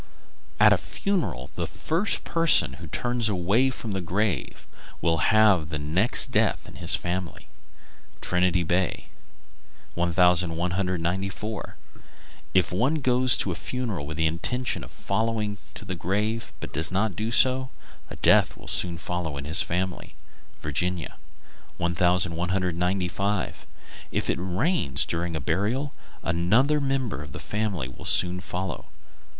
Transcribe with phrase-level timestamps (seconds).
[0.59, 4.65] At a funeral the first person who turns away from the grave
[4.99, 7.47] will have the next death in his family.
[8.19, 9.09] Trinity Bay,
[9.95, 10.15] N.F.
[10.17, 11.75] 1194.
[12.55, 16.73] If one goes to a funeral with the intention of following to the grave but
[16.73, 17.69] does not do so,
[18.09, 20.15] a death soon follows in his family.
[20.61, 21.17] Virginia.
[21.77, 23.67] 1195.
[24.11, 25.93] If it rains during a burial,
[26.23, 28.87] another member of the family will soon follow.